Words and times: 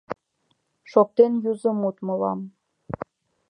Шоктен 0.91 1.33
юзо 1.51 1.71
мут 1.81 1.97
мылам: 2.05 2.39